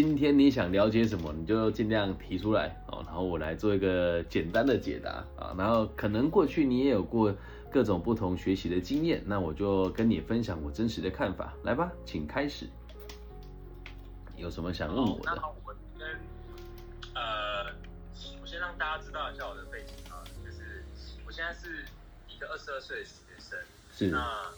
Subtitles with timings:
[0.00, 5.52] 今天你想了解什么，你就尽量提出来哦，然后我来做一个简单的解答啊。
[5.58, 7.34] 然后可能过去你也有过
[7.68, 11.52] 各种不同学习的经验，那我就跟你分享我真实的看法。
[11.64, 12.68] 来吧，请开始。
[14.36, 15.32] 有什么想问我的？
[15.34, 16.06] 那我先
[17.16, 17.64] 呃，
[18.40, 20.84] 我先让大家知道一下我的背景啊，就是
[21.26, 21.84] 我现在是
[22.28, 23.58] 一个二十二岁的学生，
[23.92, 24.48] 是那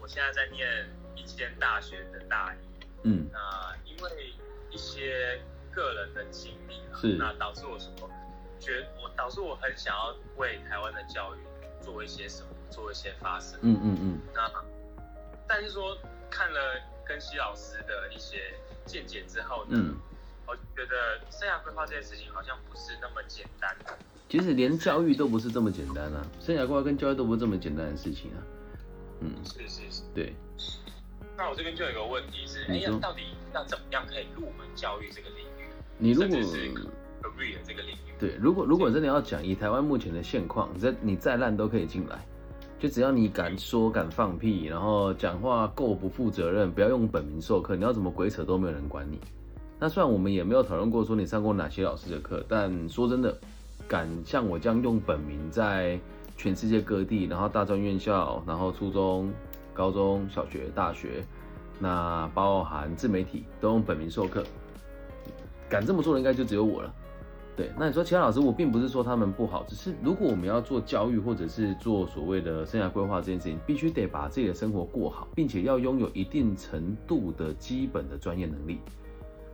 [0.00, 0.66] 我现在在念
[1.14, 2.67] 一间大学的大一。
[3.02, 4.32] 嗯，那因为
[4.70, 8.10] 一些个人的经历啊，是那导致我什么
[8.58, 11.38] 觉我导致我很想要为台湾的教育
[11.80, 13.58] 做一些什么，做一些发声。
[13.62, 14.50] 嗯嗯嗯，那
[15.46, 15.96] 但是说
[16.28, 18.54] 看了跟西老师的一些
[18.84, 19.96] 见解之后呢，嗯
[20.46, 23.96] 我觉得生涯规划这件事情好像不是那么简单的。
[24.30, 28.40] 其实连教育都不是这么简单啊，生涯规划跟教育都不是这么简单的事情啊。
[29.20, 30.02] 嗯，是是是。
[30.14, 30.34] 对，
[31.38, 33.22] 那我这边就有一个问题是，哎你说呀，到底
[33.54, 35.70] 要怎么样可以入门教育这个领域？
[35.96, 36.68] 你如果是
[37.22, 38.12] career 这个领域？
[38.18, 42.26] 对，如果如果真的要讲以台湾目前的现况，你再你再烂都可以进来，
[42.80, 49.20] 就只要你敢说敢放屁，然后讲话够不负责任，不要用本名授课，你要怎么鬼扯都没有人管你。
[49.78, 53.38] 那虽然我们也没有讨论过说你上过哪些老师的课，但说真的，
[53.86, 56.00] 敢像我这样用本名在
[56.36, 59.32] 全世界各地，然后大专院校，然后初中、
[59.72, 61.24] 高中小学、大学，
[61.78, 64.44] 那包含自媒体都用本名授课，
[65.68, 66.94] 敢这么做的应该就只有我了。
[67.56, 78.78] 对，那你说其他老师，我并不是说他们不好，只是如果我们要做教育或者是做所谓的生涯规划这件事情，必须得把自己的生活过好，并且要拥有一定程度的基本的专业能力。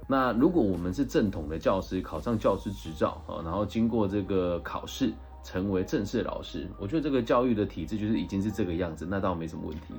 [0.06, 5.10] 那如果我们是正统的教师，考上教师执照，然后经过这个考试
[5.42, 9.94] 成为正式老师，我觉得这个教育的体制就是已经是这个样子，那倒没什么问题。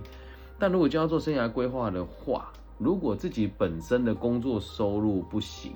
[0.57, 5.73] 但如果就要做生涯规划的话，如果自己本身的工作收入不行，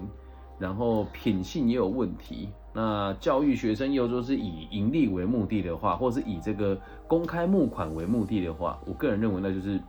[0.57, 6.77] 然后品性也有问题，那教育学生又说是以盈利为目的的话，或是以这个
[7.07, 9.79] 公开募款为目的的话，我个人认为那就是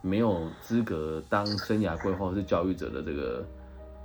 [0.00, 3.46] 没有资格当生涯规划或是教育者的这个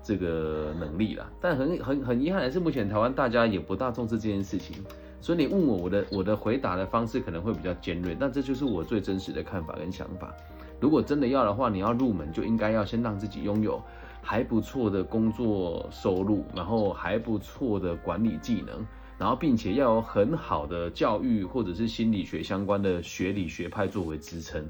[0.03, 1.29] 这个能力啦。
[1.41, 4.83] 但很很很遗憾的是，目前台湾大家也不大重视这件事情，
[5.19, 10.33] 所以你问我我的我的回答的方式可能会比较尖锐，但这就是我最真实的看法跟想法。
[10.79, 13.81] 如果真的要的话，你要入门就应该要先让自己拥有
[14.21, 18.85] 还不错的工作收入，然后还不错的管理技能，
[19.17, 24.63] 然后并且要有很好的教育或者是心理学相关的学理学派作为支撑。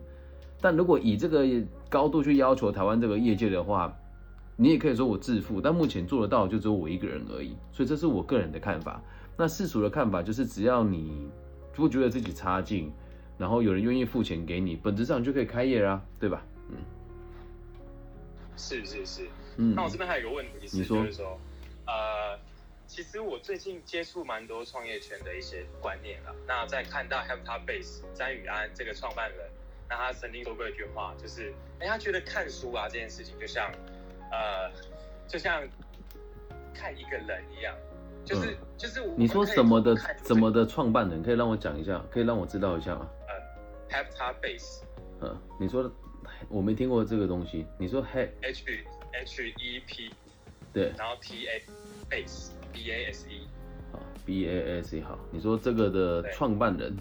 [0.62, 1.46] 但如果以这个
[1.90, 3.94] 高度去要求台湾这个业界的话，
[4.56, 9.02] 你也可以说我自负，但目前做得到就只有我一个人而已，所以这是我个人的看法。
[9.38, 11.30] 那世俗的看法就是，只要你
[11.74, 12.92] 不觉得自己差劲，
[13.38, 16.44] 然后有人愿意付钱给你，本质上就可以开业啦，对吧？
[16.70, 16.78] 嗯
[18.58, 19.30] 是是是。
[19.58, 21.40] 嗯那我这边还有一个问题是，你说就是说，
[21.86, 22.40] 呃，
[22.88, 26.36] 其实我最近接触蛮多创业圈的一些观念了。
[26.48, 29.48] 那在看到 Have Top Base 詹宇安这个创办人，
[29.88, 33.72] 那他曾经说过一句话，就是，哎，他觉得看书啊这件事情，就像，
[34.32, 34.72] 呃，
[35.28, 35.62] 就像
[36.74, 37.76] 看一个人一样，
[38.28, 43.10] 就是、就是我你说什么的什么的创办人，可以让我讲一下，可以让我知道一下吗？
[43.90, 44.82] 呃 Top Base
[45.22, 45.90] 嗯，你说
[46.50, 48.64] 我没听过这个东西，你说 Hey，H
[49.14, 50.12] H E P，
[50.74, 51.64] 对，然后 T A
[52.10, 53.48] Base B A S E，
[53.92, 56.96] 好，B A S E 好，你说这个的创办人，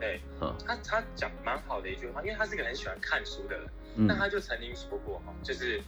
[0.00, 0.20] 对。
[0.40, 4.06] 啊，他他讲蛮好的一句话，因为他是个很喜欢看书的人，嗯。
[4.08, 5.80] 那他就曾经说过哈，就是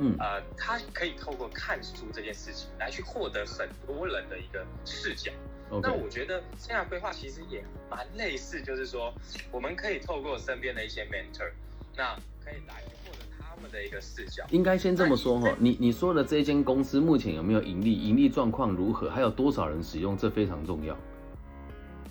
[0.00, 5.30] 嗯呃，他可以透过看书这件事情来去获得很多人的一个视角。
[5.82, 9.14] 那我觉得生涯规划其实也蛮类似，就是说
[9.52, 11.52] 我们可以透过身边的一些 mentor，
[11.96, 14.44] 那可以来获得他们的一个视角。
[14.50, 20.96] 应该先这么说哈，你你说的这间公司目前有没有盈利，盈利状况如何，还有多少人使用，这非常重要。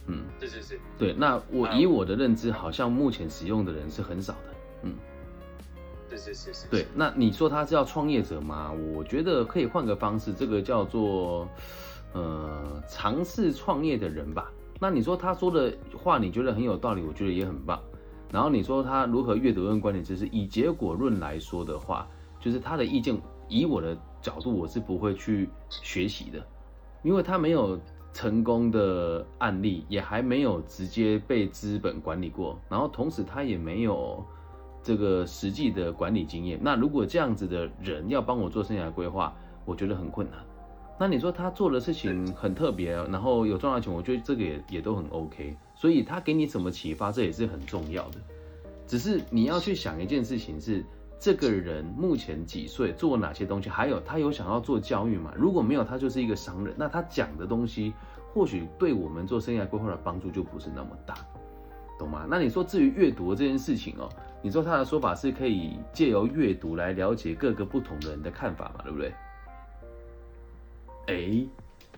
[0.08, 4.54] 嗯，是是是，对，那我啊以我的认知，好像目前使用的人是很少的。
[6.12, 8.72] 嗯，是是是是，对，那你说他是要创业者吗？
[8.94, 11.48] 我觉得可以换个方式，这个叫做
[12.14, 14.52] 呃尝试创业的人吧。
[14.80, 17.82] 那你说他说的话，你觉得很有道理，我觉得也很棒。
[18.32, 22.08] 然后你说他如何阅读跟观点知识，以结果论来说的话，
[22.40, 26.46] 就是他的意见，以我的角度，我是不会去学习的，
[27.04, 27.80] 因为他没有
[28.14, 34.24] 成功的案例，也还没有直接被资本管理过，然后同时他也没有
[34.82, 36.60] 这个实际的管理经验。
[36.62, 39.36] 那如果这样子的人要帮我做生涯规划，
[39.66, 40.40] 我觉得很困难。
[41.00, 45.56] 那你说他做的事情很特别，然后有赚到钱，我觉得这个也也都很 OK。
[45.74, 48.20] 所以他给你什么启发，这也是很重要的。
[48.86, 50.84] 只是你要去想一件事情是，
[51.18, 55.32] 这个人目前几岁，做哪些东西，还有他有想要做教育吗？
[55.38, 56.74] 如果没有，他就是一个商人。
[56.78, 57.94] 那他讲的东西，
[58.34, 61.16] 或许对我们做生涯规划的帮助就不是那么大，
[61.98, 62.26] 懂吗？
[62.30, 64.10] 那你说至于阅读这件事情哦，
[64.42, 69.14] 你说他的说法是可以借由阅读来了解各个不同的人的看法嘛，对不对？
[71.08, 71.48] 哎，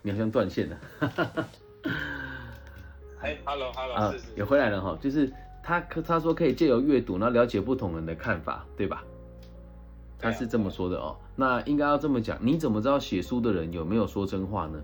[0.02, 0.78] 你好像断线了。
[3.22, 9.04] 哎，hello hello，啊，也回来了哈，就是他他说可以借由阅读，然后了解不同人的看法，对吧？
[10.18, 11.16] 他是这么说的哦。
[11.36, 14.82] 那应该要这么讲，你怎么知道写书的人有没有说真话呢？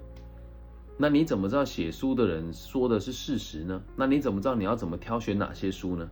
[0.98, 3.82] 那你怎么知道写书的人说的是事实呢？
[3.96, 6.10] 那你怎么知道你要怎么挑选哪些书呢？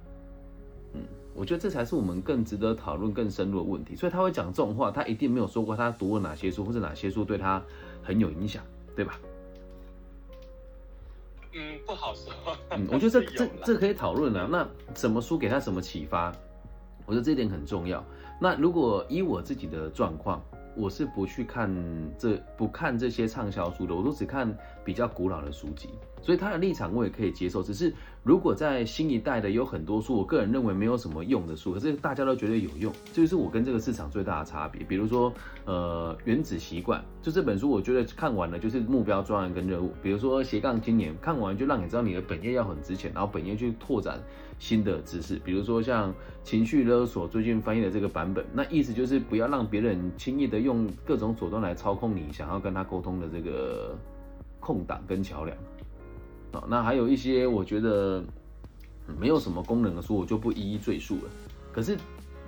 [1.36, 3.96] 嗯，我觉得这才是我们更值得讨论、更深入的问题。
[3.96, 7.62] 所以他会讲这种话，他一定没有说过他读了哪些书，或者哪些书对他
[8.02, 8.64] 很有影响，
[8.96, 9.20] 对吧？
[11.54, 12.34] 嗯，不好说。
[12.72, 14.48] 嗯， 我觉得这这这可以讨论了。
[14.48, 16.32] 那什么书给他什么启发？
[17.06, 18.04] 我觉得这一点很重要。
[18.42, 20.42] 那如果以我自己的状况，
[20.76, 21.72] 我是不去看
[22.18, 24.54] 这不看这些畅销书的，我都只看
[24.84, 25.90] 比较古老的书籍。
[26.26, 27.62] 所以他的立场我也可以接受。
[27.62, 27.94] 只是
[28.24, 34.84] 如果在新一代的有很多书，我个人认为没有什么用的书，可是大家都觉得有用，这就是我跟这个市场最大的差别。
[34.84, 35.32] 比如说，
[35.66, 39.94] 呃，原子习惯，就这本书，我觉得看完了就是目标、专案跟任务。
[40.02, 44.20] 比如说斜杠青年，看完就让你知道你的本业要很值钱，然后本业去拓展。
[44.58, 53.98] 新的知识，比如说像情绪勒索，最近翻译的这个版本，那意思就是不要让别人轻易的用各种手段来操控你想要跟他沟通的这个
[54.62, 55.58] 空档跟桥梁。
[56.56, 58.24] 啊，那还有一些我觉得
[59.20, 61.30] 没有什么功能的书，我就不一一赘述了。
[61.72, 61.98] 可是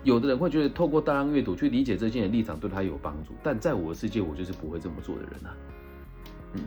[0.04, 5.58] 有的人会觉得透过大量阅读去理解这些人立场对他有帮助，但在我的世界，我就是不会这么做的人啊。
[6.54, 6.62] 嗯，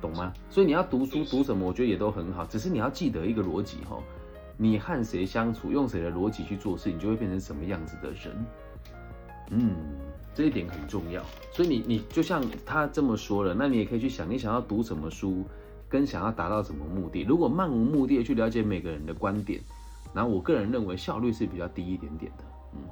[0.00, 0.32] 懂吗？
[0.50, 3.98] 所以你要读书读什么，我觉得也都很好，只是你要记得一个逻辑哈。
[4.56, 8.46] 你和谁相处，用谁的逻辑去做事，你就会变成什么样子的人。
[9.52, 9.74] 嗯，
[10.34, 11.24] 这一点很重要。
[11.52, 15.44] 所以你你就像他这么说了，那你也可以去想，你想要读什么书，
[15.90, 17.22] 跟想要达到什么目的。
[17.22, 19.60] 如果漫无目的的去了解每个人的观点，
[20.14, 22.44] 然后我个人认为效率是比较低一点点的。
[22.72, 22.88] 嗯，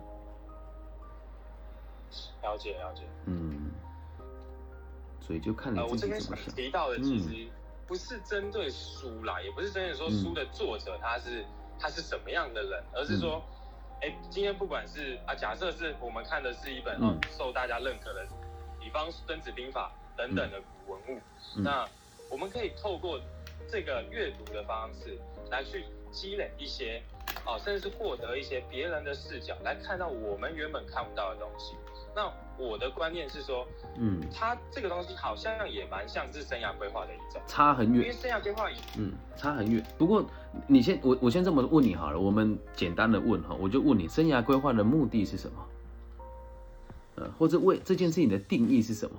[2.42, 3.04] 了解了解。
[3.26, 3.70] 嗯，
[5.20, 6.54] 所以就看你自己怎么想。
[6.54, 7.48] 提到的其实
[7.86, 11.46] 不是针对书啦，也不是针对说书的作者他是。
[11.80, 13.40] 他是什么样的人，而是说，
[14.02, 18.26] 哎，今天不管是啊，假设是我们看的是一本哦受大家认可的，
[18.80, 21.20] 比方《孙子兵法》等等的古文物，
[21.62, 21.86] 那
[22.30, 23.20] 我们可以透过
[23.70, 25.18] 这个阅读的方式
[25.50, 27.02] 来去积累一些，
[27.46, 31.74] 哦，甚至是获得一些别人的视角，来看到我们原本看不到的东西。
[32.14, 33.66] 那我的观念是说，
[33.98, 38.02] 嗯，它这个东西好像也蛮像是生涯规划的一种，差很远。
[38.02, 39.84] 因为生涯规划，嗯，差很远。
[39.96, 40.24] 不过
[40.66, 45.66] 你先，我我先这么问你好了，我们简单的问哈，我就问你，生涯规划的目的是什么？
[47.16, 49.16] 呃，或者为这件事情的定义是什么？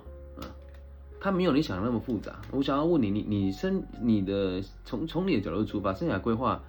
[1.20, 2.42] 嗯，它没有你想的那么复杂。
[2.52, 6.64] 我想要问你，你你生你的从从你的角度出发，生涯规划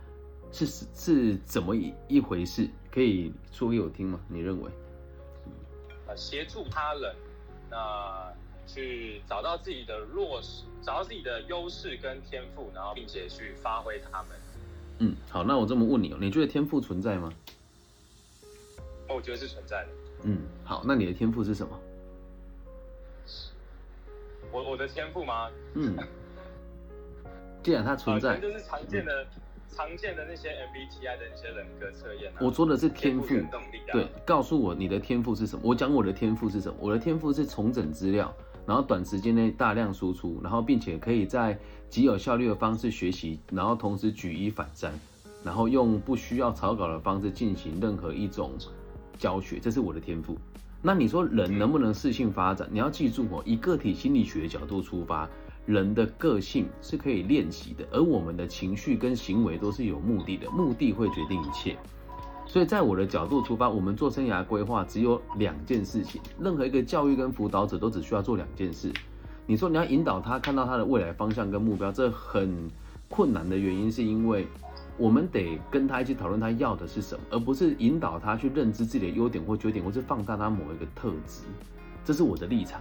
[0.53, 2.69] 是是怎么一一回事？
[2.91, 4.21] 可以说给我听吗？
[4.29, 4.71] 你认为？
[6.17, 7.15] 协助他人，
[7.71, 8.33] 那
[8.67, 14.31] 去找到自己的弱势，找到自己的优势跟天赋，然后并且去发挥他们。
[14.99, 17.33] 嗯，好，那我这么问你哦，你觉得天赋存在吗？
[19.09, 19.89] 哦，我觉得是存在的。
[20.25, 21.79] 嗯，好，那你的天赋是什么？
[24.53, 25.49] 我我的天赋吗？
[25.75, 25.97] 嗯，
[27.63, 29.27] 既然它存在，就是常见的。
[29.73, 33.27] 常见的那些 MBTI 的那些人格测验，我说的是天赋。
[33.93, 35.63] 对，告诉我你的天赋是什么？
[35.65, 36.77] 我讲我的天赋是什么？
[36.81, 38.35] 我的天赋是重整资料，
[38.67, 41.57] 然后短时间内大量输出，然后并且可以在
[41.89, 44.93] 极有效率的方式学习，然后同时举一反三，
[45.45, 48.51] 然后用不需要草稿的方式进行任何一种
[49.19, 50.37] 教学，这是我的天赋。
[50.83, 52.69] 那你说人能不能适性发展？
[52.73, 55.29] 你要记住哦，以个体心理学的角度出发。
[55.67, 61.77] 人的个性是可以练习的，而我们的情绪跟行为都是有目的的，目的会决定一切。
[62.47, 66.21] 所以在我的角度出发，我们做生涯规划只有两件事情。
[66.41, 68.91] 任何一个教育跟辅导者都只需要做两件事。
[69.47, 72.69] 你说你要引导他看到他的未来方向跟目标，这很
[73.09, 74.49] 困难的原因是因为
[75.01, 81.45] 我们得跟他一起讨论他要的是什么，而不是引导他去认知自己的优点或缺点，或是放大他某一个特质。
[82.05, 82.79] 这是我的立场。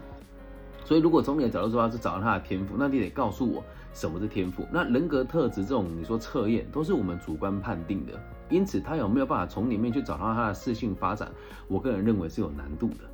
[0.84, 4.68] 所以，如果从你的角度出发是找到他的天赋，那你得告诉我什么是天赋。
[4.70, 8.14] 那人格特质这种你说测验都是我们主观判定的，
[8.50, 11.32] 因此他有没有办法从里面去找到他的适性发展，
[11.70, 13.06] 我个人认为是有难度的，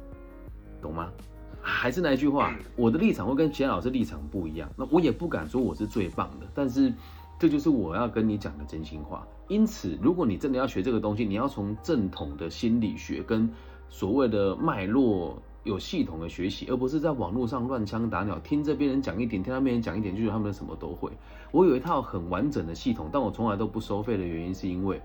[0.82, 1.12] 懂吗？
[1.62, 6.94] 还是那一句话，我的立场会跟其他老师立场不一样，那我也不敢说我是最棒的，但是
[7.38, 9.28] 这就是我要跟你讲的真心话。
[9.48, 13.48] 因此，如果你真的要学这个东西，你要从正统的心理学跟
[13.90, 21.12] 所谓的脉络有系统的学习，而不是在网络上乱枪打鸟，听这边人讲一点，听那边人讲一点，就是他们什么都会。
[21.52, 25.00] 我有一套很完整的系统，但我从来都不收费的原因，是因为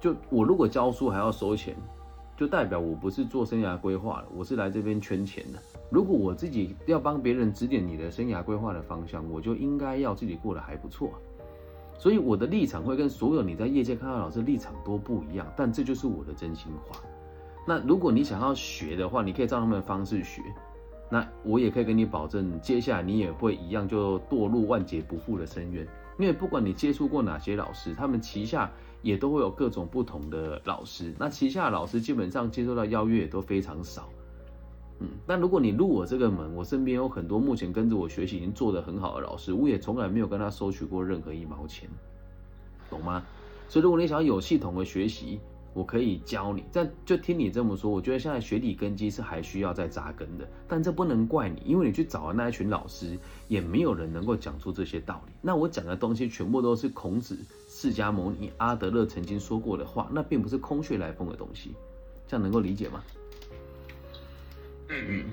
[0.00, 1.74] 就我如果教书还要收钱，
[2.36, 5.58] 就代表我不是做生涯规划的，我是来这边圈钱的。
[5.90, 11.10] 如果我自己要帮别人指点你的生涯规划的方向，我就应该要自己过得还不错。
[11.98, 17.00] 所以我的立场会跟所有你在业界看到老师立场都不一样，但这就是我的真心话。
[17.66, 20.42] 那如果你想要学的话，你可以照他们的方式学。
[21.08, 25.86] 那我也可以跟你保证，接下来你也会一样就堕入万劫不复的深渊。
[26.18, 28.70] 因为不管你接触过哪些老师，他们旗下
[29.02, 31.14] 也都会有各种不同的老师。
[31.18, 34.08] 那旗下老师基本上接受到邀约也都非常少。
[35.00, 41.88] 嗯，但如果你入我这个门，我身边有很多目前跟着我学习已经做得很好的老师，我也从来没有跟他收取过任何一毛钱，
[42.88, 43.22] 懂吗？
[43.68, 45.38] 所以如果你想要有系统的学习，
[45.74, 46.64] 我可以教你。
[46.72, 50.48] 但就听你这么说，我觉得现在学理根基是还需要再扎根的。
[50.66, 55.32] 但这不能怪你，因为你去找的那一群老师，也没有人能够讲出这些道理。
[55.42, 57.36] 那我讲的东西全部都是孔子、
[57.68, 61.74] 释迦牟尼、阿德勒曾经说过的话，那并不是空穴来风的东西。
[62.26, 63.02] 这样能够理解吗？
[64.88, 65.24] 嗯，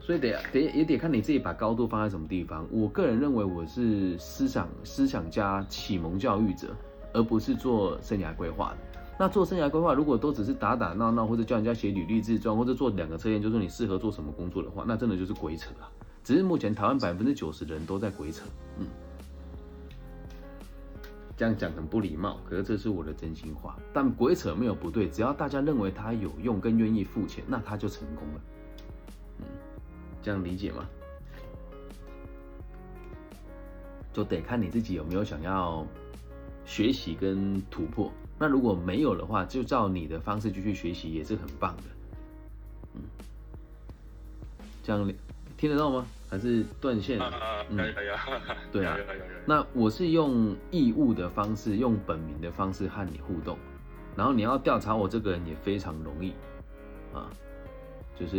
[0.00, 2.66] 所以得得也得看你自己把高度放在什么地方。
[2.70, 6.74] 我个人认为我是思想思想家、启蒙教育者，
[7.12, 8.78] 而不是做生涯规划的。
[9.18, 15.88] 那做生涯规划，如果都只是打打闹闹，或者叫人家写履历自传，或者做两个测验，就说你适合做什么工作的话，那真的就是鬼扯啊！
[16.22, 18.44] 只是目前台湾百分之九十的人都在鬼扯，
[18.78, 18.86] 嗯，
[21.34, 23.78] 这样讲很不礼貌，可是这是我的真心话。
[23.90, 28.40] 但鬼扯没有不对，只要大家认为它有用，跟愿意付钱，那他就成功了。
[30.26, 30.84] 这样理解吗？
[34.12, 35.86] 就得看你自己有没有想要
[36.64, 38.12] 学习跟突破。
[38.36, 41.82] 那如果没有的话，就照你的方式继续学习，也是很棒的。
[42.94, 43.02] 嗯，
[44.82, 45.08] 这样
[45.56, 46.04] 听得到吗？
[46.28, 47.20] 还是断线？
[47.70, 48.06] 嗯，可以可以。
[48.72, 48.98] 对啊，
[49.46, 53.56] 那我是用义务的方式，用本名的方式和你互动，
[54.16, 56.32] 然后你要调查我这个人也非常容易
[57.14, 57.30] 啊。
[58.18, 58.36] 就是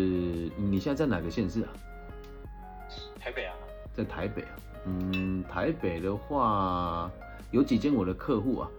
[0.57, 1.69] 你现在在哪个县市啊？
[3.19, 3.53] 台北啊，
[3.93, 4.49] 在台北啊。
[4.85, 7.11] 嗯，台北的话
[7.51, 8.69] 有几间我的客户啊，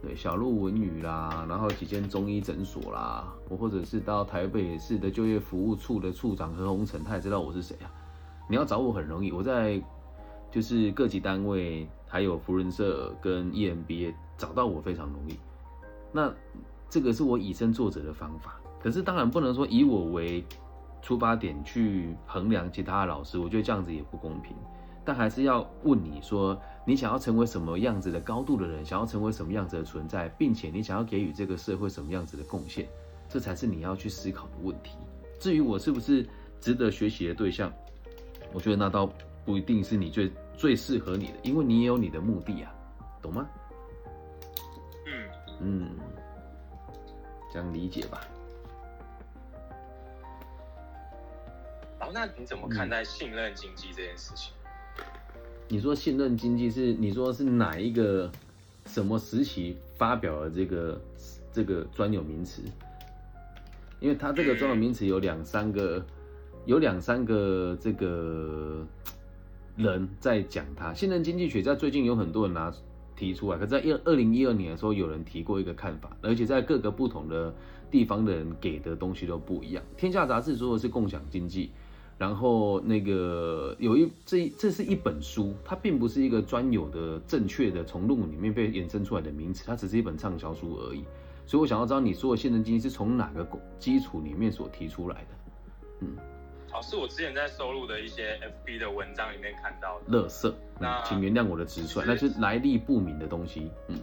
[0.00, 7.90] 对，小鹿文宇啦，然后几间中医诊所啦，我或者是到台北市的就业服务处的处长何鸿成，他也知道我是谁啊。
[8.48, 9.82] 你要找我很容易，我在
[10.52, 15.36] 就是各级单位还有福人社跟 EMBA 找到我非常容易。
[16.12, 16.32] 那
[16.88, 18.60] 这个是我以身作则的方法。
[18.80, 20.44] 可是当然不能说以我为
[21.02, 24.56] 出发点去衡量其他的老师，我觉得这样子也不公平。
[25.04, 32.88] 但还是要问你说，你想要成为什么样子的高度的人，想要成为什么样子的存在，并且你想要给予这个社会什么样子的贡献，
[33.28, 34.96] 这才是你要去思考的问题。
[35.38, 36.26] 至于我是不是
[36.60, 37.72] 值得学习的对象，
[38.52, 39.08] 我觉得那倒
[39.44, 42.74] 不一定是你最最适合你的，因为你也有你的目的啊，
[43.22, 43.46] 懂吗？
[45.06, 45.28] 嗯
[45.60, 45.90] 嗯，
[47.52, 48.20] 这样理解吧。
[52.12, 54.52] 那你怎么看待信任经济这件事情？
[55.68, 58.30] 你说信任经济是你说是哪一个
[58.86, 61.00] 什么时期发表的这个
[61.52, 62.62] 这个专有名词？
[63.98, 66.04] 因为它这个专有名词有两三个，
[66.66, 68.86] 有两三个这个
[69.76, 70.94] 人在讲它。
[70.94, 72.72] 信任经济学在最近有很多人拿
[73.16, 77.52] 提出来，可在二二零一二年的时候有人提过一个看法，而且在各个不同的
[77.90, 79.82] 地方的人给的东西都不一样。
[79.96, 81.70] 天下杂志说的是共享经济。
[82.18, 91.04] 然后那个有一这这是一本书，它并不是一个专有的正确的从论文里面被衍生出来的名词，它只是一本畅销书而已。
[91.44, 93.46] 所以我想要知道你说的现任经济是从哪个
[93.78, 95.26] 基础里面所提出来的？
[96.00, 96.16] 嗯，
[96.70, 100.04] 好，是我之前在收录的一些 FB 的文章里面看到的。
[100.06, 103.70] 乐色，那请原谅我的直率，那是来历不明的东西。
[103.88, 103.98] 嗯，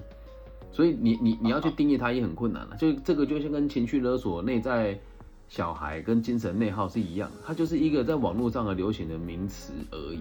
[0.72, 2.76] 所以你你你要去定义它也很困难了。
[2.78, 5.00] 就这个就像跟情绪勒索、内在。
[5.54, 10.20] 小孩跟精神内耗是一样，它就是一个在网络上的流行的名词而已，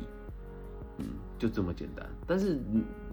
[0.98, 1.06] 嗯，
[1.38, 2.06] 就这么简单。
[2.26, 2.60] 但是，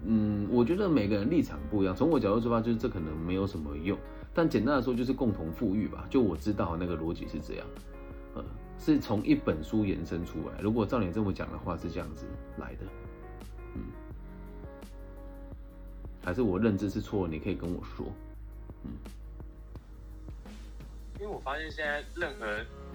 [0.04, 1.96] 嗯，我觉得每个人立场不一样。
[1.96, 3.96] 从我角度出发，就是这可能没有什么用。
[4.34, 6.06] 但简单的说，就是共同富裕吧。
[6.10, 7.66] 就我知道那个逻辑是这样，
[8.34, 8.44] 呃，
[8.78, 10.60] 是从一本书延伸出来。
[10.60, 12.26] 如果照你这么讲的话，是这样子
[12.58, 12.80] 来的，
[13.76, 13.80] 嗯，
[16.22, 17.26] 还是我认知是错？
[17.26, 18.04] 你可以跟我说，
[18.84, 18.90] 嗯。
[21.20, 22.46] 因为我发现现在任何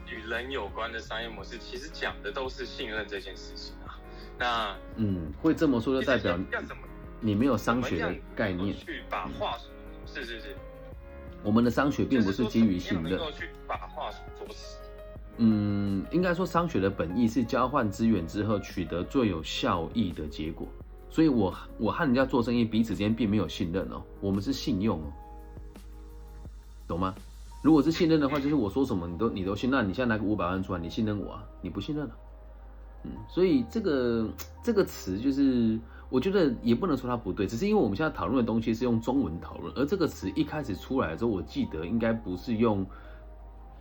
[0.10, 4.00] 与人有关的商业模式，其实讲的都是信任这件事情啊。
[4.38, 6.82] 那嗯，会这么说就代表要怎么？
[7.22, 9.58] 你没有商学的概念去把话
[10.08, 10.56] 是是是，
[11.44, 14.80] 我们的商学并不是基于信任去把话说死。
[15.38, 20.68] 嗯，应该说商学的本意是交换资源之后取得最有效益的结果。
[21.12, 25.14] 所以我我和人家做生意，彼此之间并没有信任哦，我们是信用哦，
[26.88, 27.14] 懂吗？
[27.66, 31.44] 如果是信任的话，就是我说什么你都你都信，那你现在拿个五百万出来，你信任我啊？
[31.64, 32.16] 你不信任了、
[33.06, 34.30] 嗯，所以这个
[34.62, 35.80] 这个词就是，
[36.12, 42.86] 我觉得也不能说它不对，只是因为我们现在讨论的东西是用中文讨论，而这个词一开始出来的时候，我记得应该不是用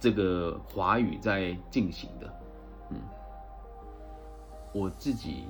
[0.01, 2.33] 这个华语在进行的，
[2.89, 2.97] 嗯，
[4.73, 5.45] 我自己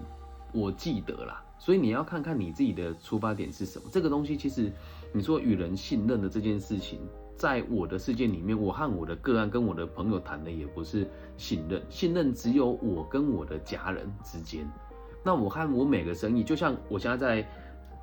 [0.53, 3.85] 我记得啦，所以你要看看你自己的出发点是什么。
[3.93, 4.73] 这个东西其实
[5.13, 6.99] 你说与人信任的这件事情，
[7.37, 14.69] 在我的世界里面，我和我的个案跟我的朋友谈的也不是信任，信任只有我跟我的家人之间。
[15.23, 17.49] 那我和我每个生意，就像我现在在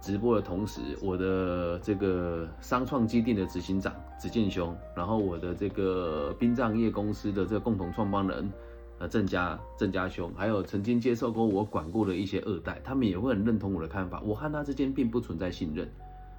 [0.01, 8.51] 直播的同时，我的这个商创基地的执行长子健兄，然后我的这个殡葬业公司的这个共同创办人。
[8.99, 14.21] 呃，郑家郑家兄，还有曾经接受过我管过的一些二代，他们也会很认同我的看法。
[14.23, 15.91] 我和他之间并不存在信任，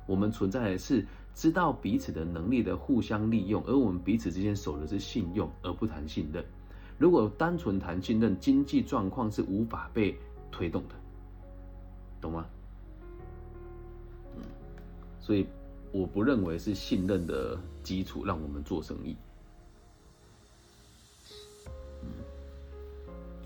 [0.06, 6.44] 我们存在的是知道彼此的能力的互相利用，而我们彼此之间守的是信用，而不谈信任。
[6.98, 10.16] 如果单纯谈信任，经济状况是无法被
[10.50, 10.94] 推动的，
[12.20, 12.46] 懂吗？
[15.20, 15.46] 所以
[15.90, 19.16] 我不认为是信任的基础让我们做生意。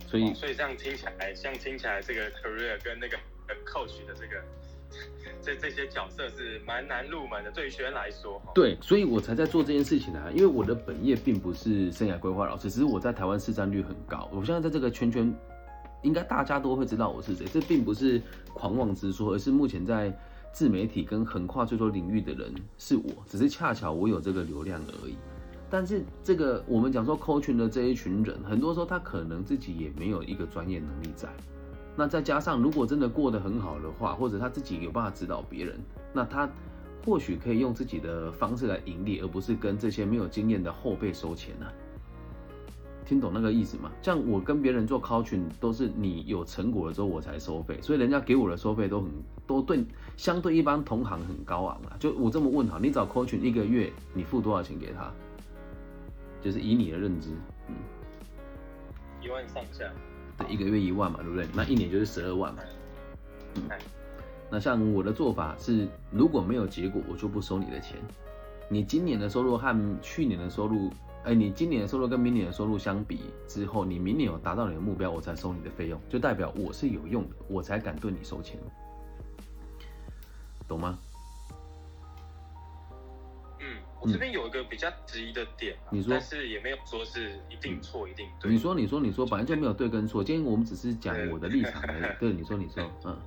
[0.06, 3.16] 所以所以这样听起来，这样听起来，这个 career 跟那个
[3.64, 4.42] coach 的这个
[5.42, 8.50] 这这些角色是蛮难入门的，对于学生来说，哈。
[8.54, 10.28] 对，所以我才在做这件事情啊。
[10.34, 14.28] 因为我的本业并不是生涯规划老师，只是我在台湾市占率很高。
[14.32, 15.32] 我现在在这个圈圈，
[16.02, 17.46] 应该大家都会知道我是谁。
[17.46, 18.20] 这并不是
[18.52, 20.12] 狂妄之说，而是目前在
[20.52, 25.16] 自媒体跟横跨最多领域的人是我，只是恰巧我有这个流量而已。
[25.68, 31.28] 但是这个我们讲说 coach 的这一群人，很多时候他可能自己也没有一个专业能力在。
[31.96, 35.80] 那再加上如果真的过得很好的话，或者他自己有办法指导别人，
[36.12, 36.48] 那他
[37.04, 41.66] 或许可以用自己的方式来盈利，而不是跟这些没有经验的后辈收钱呢、
[43.06, 43.90] 听懂那个意思吗？
[44.02, 49.10] 像我跟别人做 coaching 都是你有成果了之后我才收费，所以人家给我的收费都很
[49.46, 49.84] 都对
[50.16, 51.96] 相对一般同行很高昂啊。
[51.98, 55.10] 就我这么问哈，你找 coaching 一个月你付多少钱给他？
[56.42, 57.30] 就是以你的认知，
[57.68, 57.74] 嗯，
[59.22, 59.84] 一万上下。
[60.38, 61.46] 对，一个月一万嘛，对不对？
[61.54, 62.62] 那一年就是十二万嘛。
[63.54, 63.62] 嗯，
[64.50, 67.96] 那像我的做法是，如果没有结果，我就不收你的钱。
[68.68, 70.90] 你今年的收入和去年的收入，
[71.24, 78.58] 哎，你今年的收入跟明年的收入相比之后，你明年有达到你的目标，我才收你的费用，就代表我是有用的，我才敢对你收钱，
[80.66, 80.98] 懂吗？
[83.96, 88.50] 嗯，我这边有一个比较质疑的点啊，你说但是也没有说是一定错一定对。
[88.50, 92.02] 你说，你说，你说，本来就没有对跟错，今天我们只是讲我的立场而已。
[92.20, 93.18] 对，你说，你说，嗯，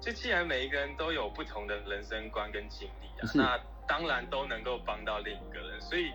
[0.00, 5.80] 就既然每一个人都有不同的人生观跟经历啊，那当然都能够帮到另一个人。
[5.80, 6.10] 所以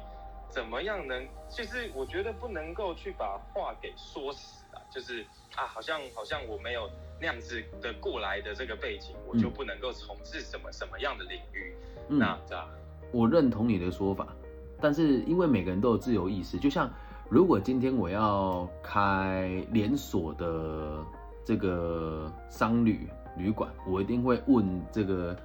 [0.49, 11.73] 怎么样能，就是我觉得不能够去把话给说死啊，就是啊，好像好像我没有那样子的过来的这个背景，我就不能够从事什么什么样的领域。
[12.09, 12.65] 嗯那这样，
[13.11, 14.27] 我认同你的说法，
[14.79, 16.89] 但是因为每个人都有自由意识，就像
[17.29, 21.03] 如果今天我要开连锁的
[21.43, 25.35] 这个商旅旅馆，我一定会问这个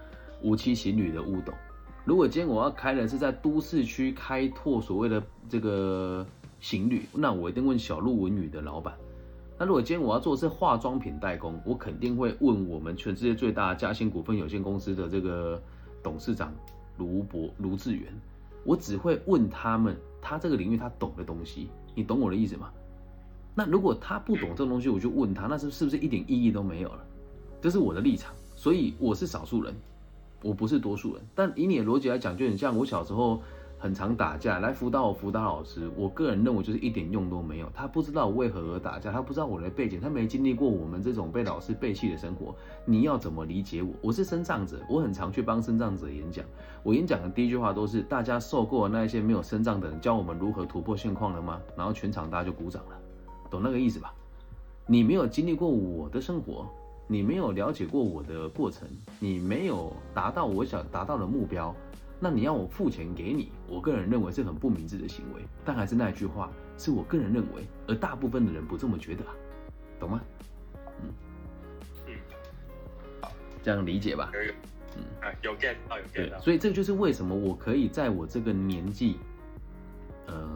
[0.43, 1.55] 无期行旅的乌董。
[2.05, 6.27] 如果今天我要开的是在都市区开拓所谓的这个
[6.59, 8.93] 行旅，那我一定问小鹿文旅的老板。
[9.57, 15.63] 那如果今天我要做的是化妆品代工，我肯定会问我们全世界最大的嘉兴股份有限公司的这个
[16.03, 16.53] 董事长
[17.03, 18.13] 卢博卢志远。
[18.65, 22.71] 我只会问他们，他这个领域他懂的东西，你懂我的意思吗？
[23.57, 27.05] 那如果他不懂这个东西，我就问他，那是是不是一点意义都没有了？
[27.61, 29.75] 这是我的立场，所以我是少数人，
[30.43, 31.23] 我不是多数人。
[31.35, 33.43] 但以你的逻辑来讲，就很像我小时候
[33.83, 37.69] 很常打架，来辅导我辅导老师，我个人认为就是一点用都没有。
[37.75, 42.55] 他不知道我为何而打架，他不知道我的背景，他没经历过我们这种被老师背弃的生活。
[42.85, 43.93] 你要怎么理解我？
[44.01, 46.45] 我是身障者，我很常去帮身障者演讲。
[46.85, 51.61] 我演讲的第一句话都是：大家受过那一些没有身障的人教我们如何突破现况了吗？
[51.77, 52.97] 然后全场大家就鼓掌了，
[53.51, 54.15] 懂那个意思吧？
[54.87, 56.69] 你没有经历过我的生活，
[57.09, 61.75] 你没有了解过我的过程，你没有达到我想达到的目标，
[62.25, 65.43] 那你要我付钱给你，我个人认为是很不明智的行为。
[65.65, 69.35] 但还是那一句话，是我个人认为，而大部分的人不这么觉得啊，
[69.99, 70.21] 懂吗？
[71.03, 71.11] 嗯
[72.07, 73.29] 嗯，
[73.61, 74.31] 这样理解吧？
[74.97, 75.03] 嗯，
[75.43, 76.39] 有 get 到，有 get 到。
[76.39, 79.17] 所以这就是为什么我可以在我这个年纪，
[80.29, 80.49] 呃，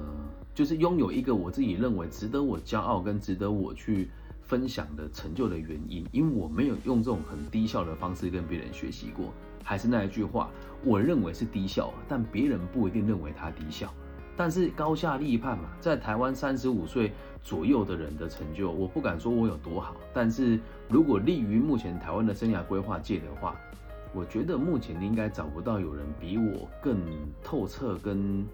[0.55, 4.09] 就是拥有一个我自己认为值得我骄傲跟值得我去
[4.43, 9.35] 分享的成就的原因，因为我没有用这种很低效的方式跟别人学习过。
[9.67, 10.49] 还是那一句话，
[10.85, 13.93] 我认为是低效，但别人不一定认为它低效。
[14.37, 23.57] 但是高下立判嘛，在台湾三十五岁左右的人的成就，我不敢说我有多好，但是如果立于目前台湾的生涯规划界的话，
[24.15, 26.97] 我觉得目前应该找不到有人比我更
[27.43, 28.47] 透彻跟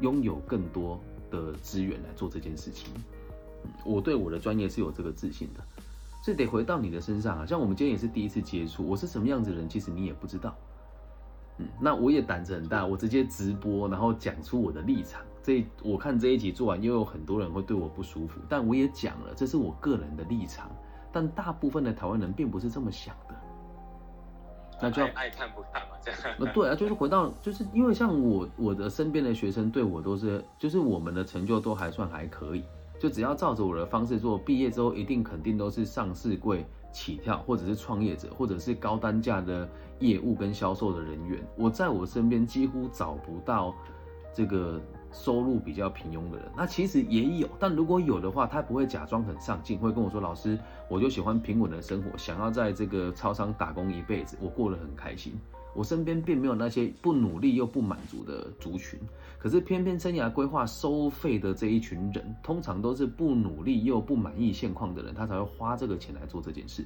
[0.00, 1.00] 拥有更多
[1.30, 2.92] 的资源来做这件事情。
[3.84, 5.62] 我对我的专业是有这个自信的。
[6.22, 7.44] 这得回到你的身上啊！
[7.44, 10.56] 像我们今天也是第一次接触，我是什么样子的人，其实你也不知道。
[11.58, 15.20] 嗯，那我也胆子很大，我直接直播，然后讲出我的立场。
[15.42, 20.70] 这我看这一集做完，又有很多人会对我不舒服，但我也讲了，这是我个人的立场。
[21.10, 23.34] 但大部分的台湾人并不是这么想的，
[24.80, 26.20] 那就爱看不看嘛，这样。
[26.38, 32.64] 呃，对啊，就是回到，就是因为像我我的身边的学生对我都是，就是我们的成就都还算还可以。
[33.02, 41.44] 就只要照着我的方式做，毕业之后一定肯定都是上市柜起跳，或者是创业者，或者是高单价的业务跟销售的人员。
[41.56, 43.74] 我在我身边几乎找不到
[44.32, 46.46] 这个收入比较平庸的人。
[46.56, 50.56] 那其实也有，但如果有的话，他不会假装很上进，会跟我说：“老师，
[50.88, 55.34] 我就喜欢平稳的生活，想要在这个超商打工一辈子，我过得很开心。”
[55.74, 58.98] 我身边并没有那些不努力又不满足的族群，
[59.38, 66.84] 可是偏偏生涯规划收费的这一群人，通常都是不努力又不满意现况的人，他才会花这个钱来做这件事。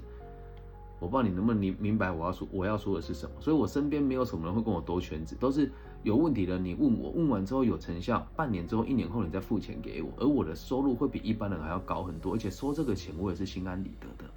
[0.98, 5.70] 我不知道你能不能明明白我要说我要说的是什么，所以我身边没有什么人会跟我兜圈子，都是
[6.04, 6.58] 有问题的。
[6.58, 14.30] 你问我，问完之后有成效，半年之后、一年后你再付钱给我，而我的收入会比一般人还要高很多，而且收这个钱我也是心安理得的，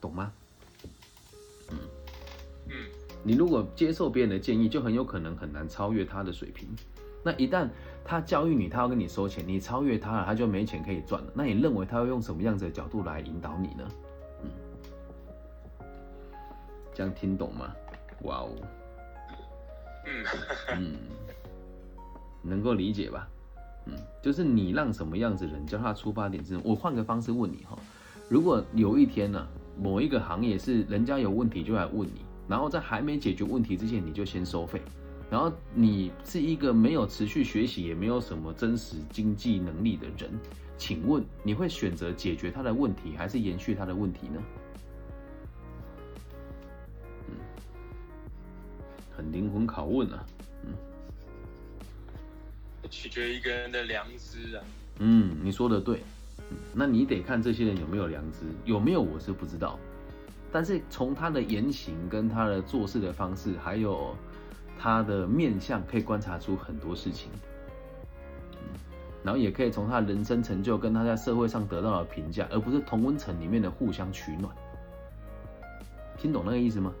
[0.00, 0.32] 懂吗？
[1.70, 1.78] 嗯
[2.68, 2.99] 嗯。
[3.22, 6.68] 你如果接受别人的建议，就很有可能很难超越他的水平。
[7.22, 7.68] 那一旦
[8.02, 11.30] 他教育你，他要跟你收钱，你超越他了，他就没钱可以赚了。
[11.34, 13.88] 那你认为他会用什么样子的角度来引导你呢？
[14.42, 14.50] 嗯，
[16.94, 17.74] 这样听懂吗？
[18.22, 18.50] 哇哦，
[20.06, 20.24] 嗯
[20.76, 20.96] 嗯，
[22.42, 23.28] 能够理解吧？
[23.84, 26.58] 嗯，就是你让什么样子人教他出发点是？
[26.64, 27.78] 我换个方式问你哈，
[28.30, 29.46] 如果有一天呢，
[29.78, 32.24] 某一个行业是人家有问题就来问你。
[32.50, 34.82] 然后在还没解决问题之前，你就先收费。
[35.30, 40.28] 然后你是一个没有持续学习，也没有什么真实经济能力的人，
[40.76, 44.42] 请问你会选择解决他的问题，还是延续他的问题呢？
[47.28, 47.34] 嗯，
[49.12, 50.26] 很灵魂拷问啊。
[50.64, 50.74] 嗯，
[52.90, 54.64] 取决一个人的良知啊。
[54.98, 56.02] 嗯，你说的对。
[56.74, 59.78] 那你得看这些人有没有良知，有没有我是不知道。
[60.52, 64.16] 但是从他的言行跟他的做事的方式，还有
[64.78, 67.30] 他的面相，可以观察出很多事情。
[68.52, 68.78] 嗯，
[69.22, 74.54] 然后也可以从他人生成就跟他在社会上得到的评价，而不是同温层里面的互相取暖。
[76.18, 76.92] 听懂那个意思吗？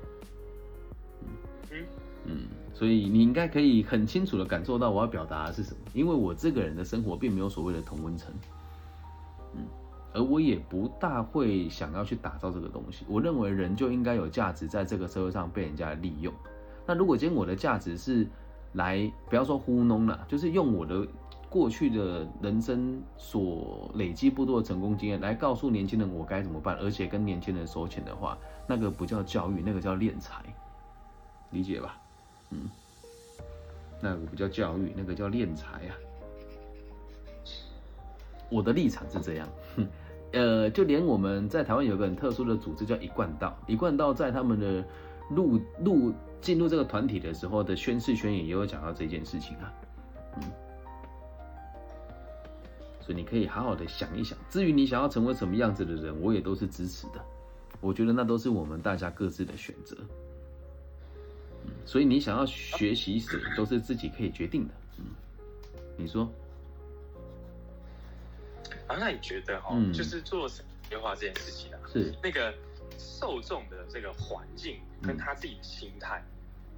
[1.70, 1.78] 嗯
[2.26, 8.32] 嗯，所以你应该可以很清楚的感受到我要表达的是什么，因为我这个人的生活并没有所谓的同温层。
[9.54, 9.66] 嗯。
[10.12, 13.04] 而我也不大会想要去打造这个东西。
[13.08, 16.32] 我认为人就应该有价值，在这个社会上被人家利用。
[16.86, 18.26] 那如果今天我的价值是
[18.72, 21.06] 来，不要说糊弄了，就是用我的
[21.48, 30.42] 过去的人生所累积不多的成功经验来告诉年轻人我该怎么办，而且跟年轻人收钱的话，那个不叫教育，那个叫敛财，
[31.50, 31.96] 理解吧？
[32.50, 32.68] 嗯，
[34.00, 35.94] 那个不叫教育，那个叫敛财啊。
[38.50, 39.86] 我的立场是这样，哼
[40.32, 44.84] 呃，就连我们在台湾有个很特殊的组织叫一贯道，一贯道在他们的
[45.28, 49.72] 入入进入这个团体的时候的宣誓宣言也有讲到这件事情啊，
[50.36, 50.42] 嗯，
[53.00, 54.38] 所以你可以好好的想一想。
[54.48, 57.20] 至于你想要成为什么样子的人，我也都是支持的。
[57.80, 59.96] 我觉得那都是我们大家各自的选择，
[61.84, 65.06] 所以你想要学习什么，都是自己可以决定的，嗯，
[65.96, 66.30] 你说。
[68.90, 72.52] 啊，那你觉得哈，就是做生意化这件事情啊，是那个
[72.98, 76.20] 受众的这个环境跟他自己的心态，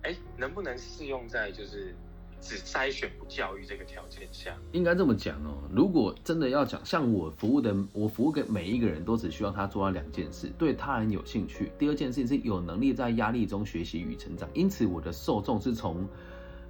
[0.02, 1.94] 哎，能不能适用在就是
[2.38, 4.54] 只筛选不教育这个条件下？
[4.72, 14.46] 应该这么讲哦，如果真的要讲，像我服务的，我服务给每一个人都只需要他做到两件事：对他人有兴趣，第二件事情是有能力在压力中学习与成长。
[14.52, 16.06] 因此，我的受众是从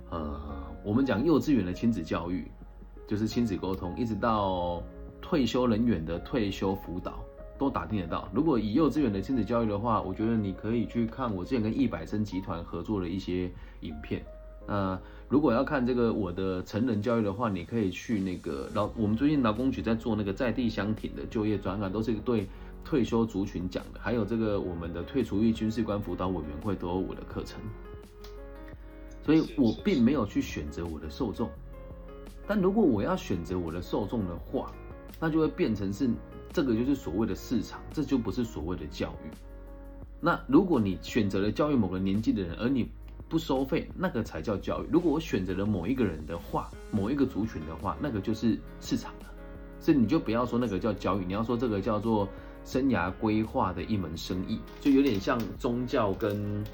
[0.08, 0.40] 呃，
[0.84, 2.46] 我们讲幼稚园的亲子教育，
[3.08, 4.80] 就是亲子沟通，一直到。
[5.32, 7.24] 退休人员的退休辅导
[7.58, 8.28] 都打听得到。
[8.34, 14.22] 如果以幼稚园的亲子教育的话，我觉得你可以去看我之前跟易百生集团合作的一些影片。
[14.66, 22.46] 那如果要看这个我的成人教育的话，你可以去那个劳，我们最近劳工局在做那个在地乡庭的就业专案，都是对
[22.84, 24.00] 退休族群讲的。
[24.00, 27.58] 还有这个我们的退出役军事官辅导委员会都有我的课程，
[29.24, 31.48] 所以我并没有去选择我的受众。
[32.46, 34.70] 但如果我要选择我的受众的话，
[35.22, 36.10] 那就会变成是
[36.52, 39.30] 这个就是所谓的市场，这就不是所谓的教育。
[40.20, 42.90] 那如果你选择了教育某个年纪的人，而你
[43.28, 44.88] 不收费，那个才叫教育。
[44.90, 49.30] 如果我选择了某一个人的话，某一个族群的话，那个就是市场了。
[49.78, 52.28] 所以你就不要说那个叫教育，你要说这个叫做
[52.64, 56.64] 生涯规划的一门生意，就有点像宗教跟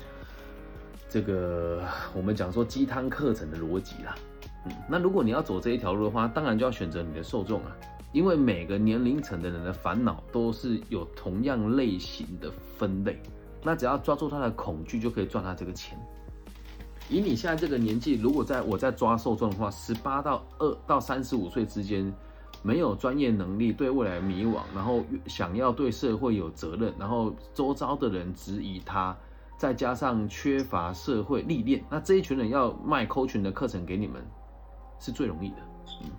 [1.11, 1.85] 这个
[2.15, 4.15] 我们讲说鸡汤课程的逻辑啦。
[4.67, 7.77] 嗯，那如果你要走这一条路的话，当然就要选择你的受众啊，
[8.13, 13.21] 因为每个年龄层的人的烦恼都是有同样类型的分类，
[13.63, 15.99] 那只要抓住他的恐惧，就可以赚他这个钱。
[17.11, 22.13] 以你现在这个年纪，如果在我在抓受众的话，十八到二到三十五岁之间，
[22.63, 29.17] 没有专业能力，对未来迷惘，然后想要对社会有责任，然后周遭的人质疑他，
[29.57, 34.23] 再加上缺乏社会历练，那这一群人要卖 coaching 的课程给你们，
[34.99, 35.57] 是最容易的。
[36.03, 36.11] 嗯，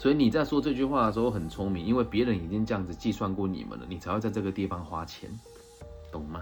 [0.00, 5.30] 所以你在说这句话的时候很聪明，因为别人已经这样子计算过你们了，你才会在这个地方花钱，
[6.10, 6.40] 懂吗？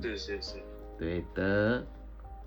[0.00, 0.54] 是是是，
[0.98, 1.84] 对的，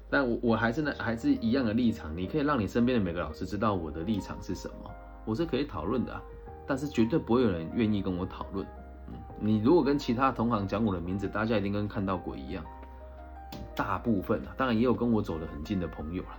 [0.09, 4.89] 但我我还是那还是一样的立场，你可以让你身边的每个老师知道我的立场是什么，
[5.23, 6.19] 我是可以讨论的啊，
[6.65, 8.65] 但是绝对不会有人愿意跟我讨论。
[9.09, 12.65] 嗯，你如果跟其他同行讲我的名字，大家一定跟看到鬼一样。
[13.75, 16.29] 大部分啊，当然也有跟我走得很近的朋友了。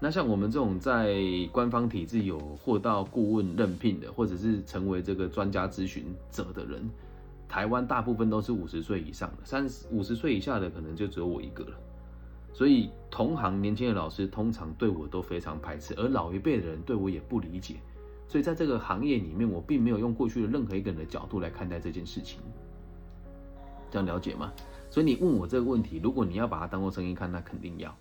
[0.00, 1.16] 那像我们这种在
[1.50, 6.88] 官方体制有获到顾问任聘的，或者是成为这个专家咨询者的人。
[7.48, 11.76] 台湾大部分都是五十岁以上的，三十五十岁以下的可能就只有我一个了。
[12.52, 17.76] 所以同行年轻的老师通常对我都非常排斥，而老一辈的人对我也不理解。
[18.28, 22.40] 所以在这个行业里面，我并没有用过去的任何一个人的角度来看待这件事情。
[23.90, 24.52] 这样了解吗？
[24.90, 27.96] 所以你问我这个问题，如果你要把它当做生意看，那肯定要。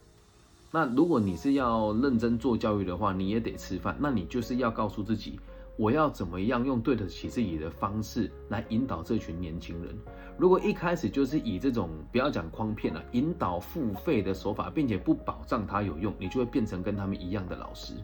[0.77, 5.39] 那如果你是要认真做教育的话，你也得吃饭，那你就是要告诉自己。
[5.75, 9.97] 我要怎么样用对得起自己的方式来引导这群年轻人？
[10.37, 17.95] 如果一开始就是以这种不要讲诓骗了，引导付费的手法，并且不保障他有用，你就会变成跟他们一样的老师，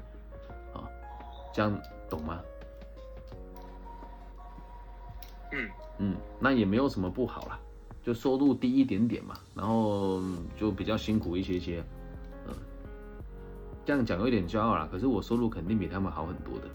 [0.73, 0.81] 啊，
[1.53, 2.41] 这样懂吗？
[5.51, 7.59] 嗯嗯，那也没有什么不好啦，
[8.01, 10.19] 就收入低一点点嘛，然后
[10.57, 11.85] 就比较辛苦一些些，嗯，
[13.85, 16.67] 这样讲有点骄傲啦，可是我收入肯定比他们好很多的。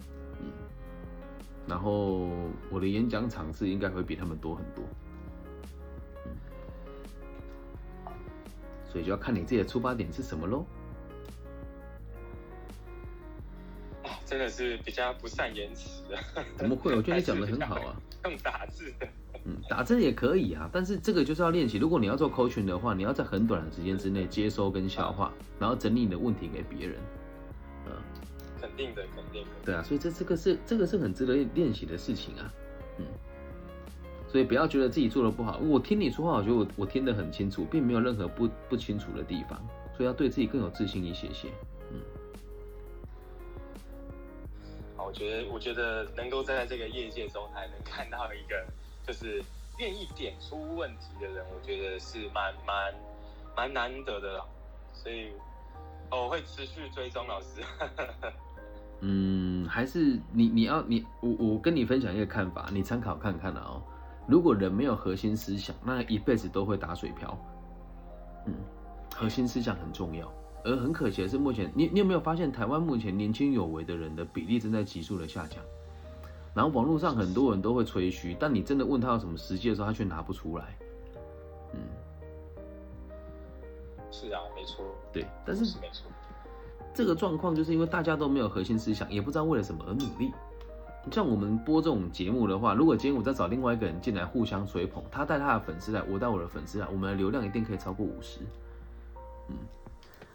[1.66, 2.28] 然后
[2.70, 4.84] 我的演讲场次应该会比他们多很多，
[6.24, 6.32] 嗯，
[8.90, 10.64] 所以就要看你自己的出发点是什么喽。
[14.24, 16.20] 真的是比较不善言辞啊。
[16.56, 16.94] 怎么会？
[16.94, 17.96] 我觉得你讲的很好啊。
[18.24, 19.08] 用打字的。
[19.48, 21.78] 嗯，打字也可以啊，但是这个就是要练习。
[21.78, 26.96] 如果你要做 coaching 的话，你要在很短的时间之内接收跟消化，然后整理你的问题给别人。
[27.86, 27.92] 嗯
[28.60, 29.48] 肯定的，肯定的。
[29.64, 32.52] 对啊，所以这这个是这个是很值得练习的事情啊，
[32.98, 33.06] 嗯，
[34.26, 35.58] 所以不要觉得自己做的不好。
[35.58, 39.64] 我听你说话，我觉得我我听得很清楚，并没有任何不不清楚的地方，
[39.96, 41.48] 所以要对自己更有自信一些些，
[41.92, 42.00] 嗯。
[44.96, 48.66] 好，我觉得我觉得能够站在这个业界中，还能看到一个
[49.08, 49.42] 就是
[49.78, 52.94] 愿意点出问题的人，我觉得是蛮蛮
[53.56, 54.44] 蛮难得的啦，
[54.92, 55.32] 所以
[56.10, 57.62] 我会持续追踪老师。
[59.00, 63.82] 嗯，还是你你要你我我跟你分享一个看法，你参考看看了哦。
[64.26, 67.38] 如果人没有核心思想，那一辈子都会打水漂。
[68.44, 68.54] 嗯，
[69.14, 70.30] 核心思想很重要，
[70.64, 75.64] 而很可惜的是，目前你你有没有发现，台湾目前年轻有为的人的比例正在急速的下降。
[76.54, 80.76] 然后网络上很多人都会吹嘘，但你真的问他有什么实际的时候，他却拿不出来。
[81.72, 81.80] 嗯，
[84.10, 84.84] 是啊，没错。
[85.12, 86.10] 对，但是没错。
[86.94, 90.32] 这个状况就是因为大家都没有核心思想，也不知道为了什么而努力。
[91.12, 98.40] 像我们播这种节目的话，如果今天我再找另外一个人进来互相吹捧，他带他的粉丝来，我带我的粉丝来，我们的流量一定可以超过五十。
[99.48, 99.56] 嗯，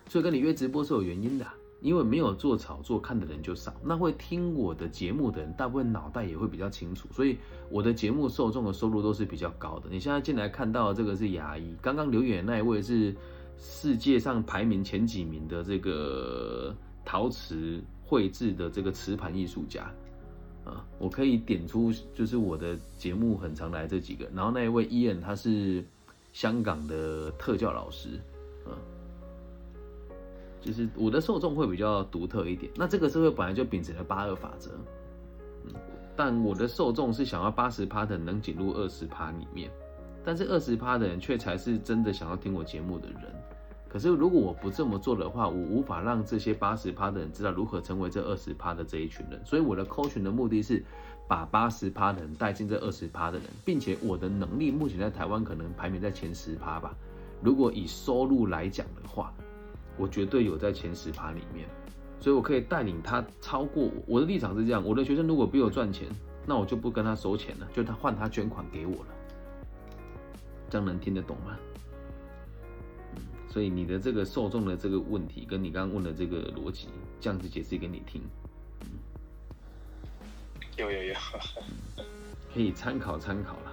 [0.07, 1.45] 所以跟你约直播是有原因的，
[1.83, 3.71] 因为没有做炒作，看的人就少。
[3.83, 7.37] 那会听我的节目的人，大部分脑袋也会比较清楚，所以
[7.69, 9.89] 我的节目受众的收入都是比较高的。
[9.91, 13.15] 你现在进来看到这个是牙医，刚刚留言那一位是。
[13.55, 19.83] 世界上排名前几名的这个陶瓷绘制的这个瓷盘艺术家，
[20.65, 25.85] 啊，我可以点出就是我的节目很常来这几个，然后那一位伊恩他是
[26.33, 28.19] 香港的特教老师，
[28.65, 28.75] 啊，
[30.63, 32.71] 就是我的受众会比较独特一点。
[32.75, 34.71] 那这个社会本来就秉持了八二法则，
[35.65, 35.73] 嗯，
[36.15, 39.69] 但我的受众是想要八十趴的能进入二十趴里面，
[40.23, 43.21] 但是二十趴的人却才是真的想要听我节目的人。
[43.89, 49.39] 可是如果我不这么做的话，我无法让这些八十趴的人知道如何成为这二十趴的这一群人。
[49.45, 50.83] 所以我的 coaching 的目的是
[51.27, 56.95] 把八十趴的人带进这二十趴的人，并且我的能力目前在台湾可能排名在前十趴吧。
[57.43, 59.31] 如果以收入来讲的话，
[59.97, 61.67] 我绝对有在前十趴里面，
[62.19, 63.91] 所以我可以带领他超过我。
[64.07, 66.07] 我的立场是这样：我的学生如果比我赚钱，
[66.45, 69.07] 那我就不跟他收钱了，就他换他捐款给我了。
[70.69, 71.57] 这样能听得懂吗？
[73.15, 76.87] 嗯所以你的这个受众的这个问题，跟你刚刚问的这个逻辑，
[77.21, 78.19] 这样子解释给你听，
[80.75, 81.13] 有有有，
[82.51, 83.72] 可以参考参考啦。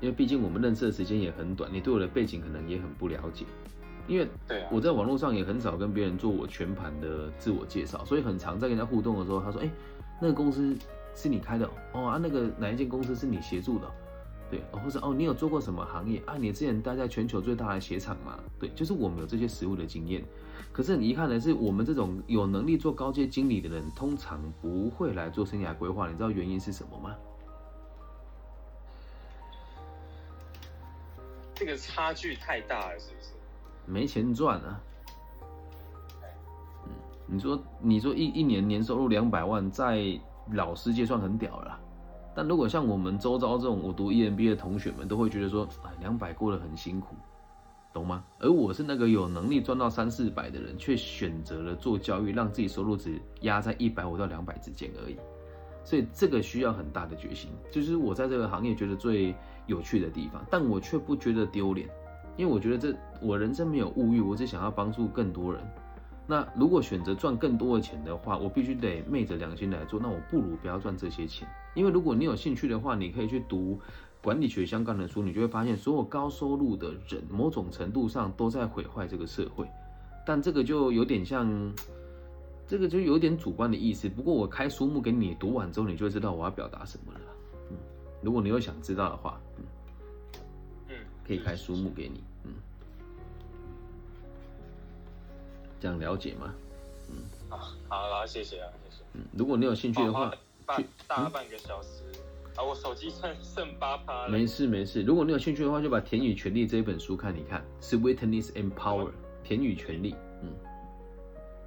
[0.00, 3.44] 因为毕竟我们认识的时间也很短，你对我的背景可能也很不了解。
[4.06, 9.70] 因为对我在网络上也很少跟别人做我全盘的自我介绍，所以很常在跟人家互动的时候，他说：“哎，
[10.20, 10.74] 那个公司
[11.14, 13.86] 是你开的哦啊，那个哪一间公司是你协助的？”
[14.50, 16.38] 对，或者哦，你有做过什么行业啊？
[16.38, 18.38] 你之前待在全球最大的鞋厂嘛？
[18.58, 20.24] 对，就是我们有这些实务的经验。
[20.72, 26.08] 可是很遗憾的是，我们这种有能力做高阶经理的人，通常不会来做生涯规划。
[26.08, 27.14] 你知道原因是什么吗？
[31.58, 33.30] 这个差距太大了，是不是？
[33.84, 34.80] 没钱赚啊。
[36.86, 36.92] 嗯，
[37.26, 40.18] 你说，你说一一年年收入两百万，在
[40.52, 41.80] 老师界算很屌了。
[42.32, 47.16] 但如果像我们周遭这种我读 EMBA 的同学们，都会觉得说，哎，两百过得很辛苦，
[47.92, 48.22] 懂吗？
[48.38, 55.16] 而我是那个有能力赚到三四百的人，却选择了做教育，让自己收入只压在一百五到两百之间而已。
[55.82, 59.34] 所以这个需要很大的决心，就是我在这个行业觉得最
[59.68, 61.88] 有趣的地方，但我却不觉得丢脸，
[62.36, 65.62] 因为我觉得这我人生没有物欲，我只想要帮助更多人。
[66.26, 69.98] 那如果选择赚更多的钱的话，我必须得昧着良心来做。
[69.98, 73.80] 那我不如不要赚这些钱，因为如果你有兴趣的话，你可以去读
[74.22, 79.66] 管理学相关的书，你就会发现，所有高收入的人，某种程度上都在毁坏这个社会。
[80.26, 81.72] 但这个就有点像，
[82.66, 84.06] 这个就有点主观的意思。
[84.06, 87.20] 不过我开书目给你读完之后，你就会知道我要表达什么了。
[88.18, 89.64] 嗯，如果你有想知道的话，嗯，
[90.88, 92.22] 嗯，可以开书目给你。
[92.44, 92.52] 嗯
[95.80, 96.52] 这样了解吗？
[97.08, 97.16] 嗯，
[97.48, 97.56] 好，
[97.88, 99.02] 好了，谢谢啊，谢谢。
[99.14, 100.34] 嗯，如果你有兴趣的话，
[100.76, 102.02] 去大半个小时
[102.56, 104.28] 啊，我手机剩 剩八趴了。
[104.28, 109.12] 没事没事，如果你有兴趣的话，就把《田与权利》这一本书看，你看是《Witness and Power，
[109.44, 110.16] 田与权利。
[110.42, 110.50] 嗯，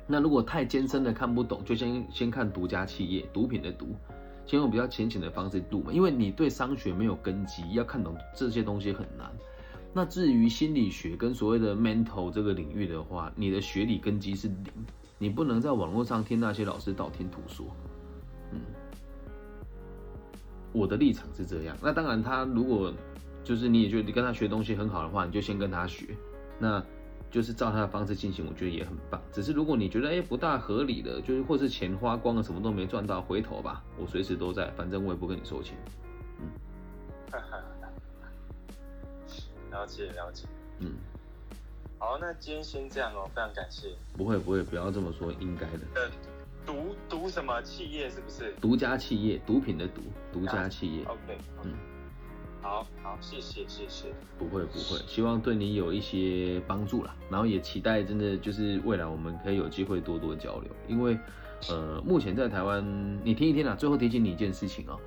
[0.06, 3.96] 那如果太艰深的看不懂，就先先看独家企业，毒品的毒，
[4.46, 9.32] 先用比较浅显的方式读嘛，因为你对商学没有根基，要看懂这些东西很难。
[9.94, 14.72] 那至于心理学跟所谓的 mental 这个领域的话，你的学理根基是零，
[15.18, 17.66] 你不能在网络上听那些老师道听途说。
[18.52, 18.62] 嗯，
[20.72, 21.78] 我的立场是这样。
[21.82, 22.94] 那当然，他如果
[23.44, 26.16] 就是你也觉得你跟他学东西很好的话，你就先跟他学，
[26.58, 26.82] 那
[27.32, 29.20] 就是照他的方式进行，我觉得也很棒。
[29.32, 35.76] 只是如果你觉得哎不大合理的，就是或是钱花光了，什么都没赚到，回头吧，我随时都在，反正我也不跟你收钱。
[36.40, 36.52] 嗯。
[39.72, 40.46] 了 解了解，
[40.80, 40.96] 嗯，
[41.98, 43.96] 好，那今天先这样哦，非常感谢。
[44.18, 45.80] 不会不会，不要这么说，应该的。
[45.96, 46.12] 呃，
[46.66, 48.54] 毒毒什么企业是不是？
[48.60, 50.02] 独家企业，毒品的毒，
[50.34, 51.06] 独家企业。
[51.06, 51.72] OK，嗯，
[52.62, 54.14] 好好，谢谢谢谢。
[54.38, 61.18] 不会不会，希望对你有一些帮助啦，然后也期待真的就是未来我们可以有机会多多交流，因为
[61.70, 62.86] 呃，目前在台湾，
[63.24, 65.00] 你听一听啦，最后提醒你一件事情哦。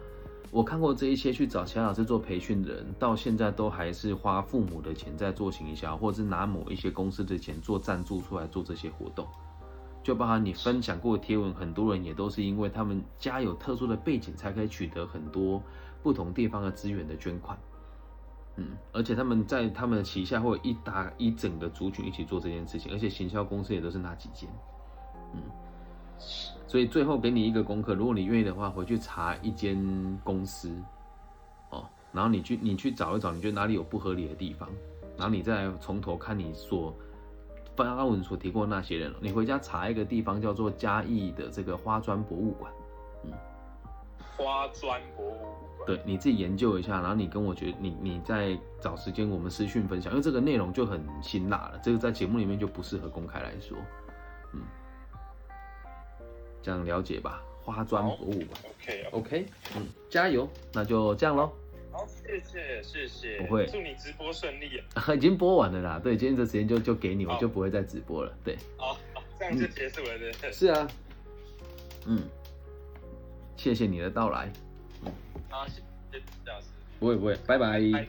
[0.50, 9.26] 我看过这一些去找钱老师做培训的人，到现在都还是花父母的钱在做行销，或者是拿某一些公司的钱做赞助出来做这些活动。
[10.02, 15.60] 就包含你分享过的贴文，很多人也都是因为他们家有特殊的背景，才可以取得很多
[16.04, 17.58] 不同地方的资源的捐款。
[18.56, 24.48] 嗯，而且他们在他们的旗下会有一大一整个族群一起做这件事情，而且行销公司也都是那几间。
[25.32, 25.42] 嗯。
[26.66, 29.76] 所以最后给你一个功课，如果你愿意的话，回去查一间
[30.22, 30.72] 公司，
[31.70, 34.68] 哦，然后你去你去找一找，你觉得哪里有不合理的地方，
[35.16, 36.94] 然后你再从头看你所
[37.76, 42.72] 发文所提过那些人，你回家查一个地方叫做嘉义的这个花砖博物馆，
[43.24, 43.32] 嗯，
[44.36, 45.38] 花砖博物
[45.78, 53.76] 馆，对，你自己研究一下，然后你跟我觉得你你再找时间我们私讯分享，因为这个内容就很辛辣了，这个在节目里面就不适合公开来说，
[54.52, 54.60] 嗯。
[56.62, 57.42] 这样了解吧。
[57.62, 61.50] 花砖博物馆，OK OK，嗯，加油，那就这样喽。
[61.90, 64.82] 好，谢谢谢谢，不会祝你直播顺利。
[65.16, 68.30] 已经播完了啦，对，今天这时间就就给你，我就不会再直播了。
[68.44, 70.52] 对，好，好这样就结束了，对？
[70.52, 70.86] 是啊，
[72.04, 72.22] 嗯，
[73.56, 74.50] 谢谢你的到来，
[75.48, 75.82] 好，谢
[76.12, 76.66] 谢谢老师。
[76.98, 77.80] 不会不会，拜拜。
[77.92, 78.08] 拜